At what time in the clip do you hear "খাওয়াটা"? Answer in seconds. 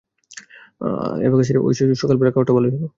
2.33-2.53